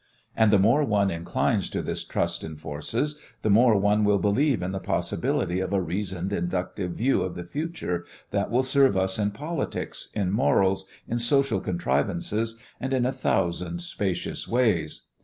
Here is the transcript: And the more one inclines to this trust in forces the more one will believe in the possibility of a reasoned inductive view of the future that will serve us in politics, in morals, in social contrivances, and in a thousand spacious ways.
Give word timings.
And 0.35 0.51
the 0.51 0.57
more 0.57 0.83
one 0.83 1.11
inclines 1.11 1.69
to 1.69 1.83
this 1.83 2.03
trust 2.03 2.43
in 2.43 2.55
forces 2.55 3.19
the 3.43 3.51
more 3.51 3.77
one 3.77 4.03
will 4.03 4.17
believe 4.17 4.63
in 4.63 4.71
the 4.71 4.79
possibility 4.79 5.59
of 5.59 5.73
a 5.73 5.79
reasoned 5.79 6.33
inductive 6.33 6.93
view 6.93 7.21
of 7.21 7.35
the 7.35 7.43
future 7.43 8.03
that 8.31 8.49
will 8.49 8.63
serve 8.63 8.97
us 8.97 9.19
in 9.19 9.29
politics, 9.29 10.09
in 10.15 10.31
morals, 10.31 10.87
in 11.07 11.19
social 11.19 11.59
contrivances, 11.61 12.59
and 12.79 12.95
in 12.95 13.05
a 13.05 13.11
thousand 13.13 13.83
spacious 13.83 14.47
ways. 14.47 15.03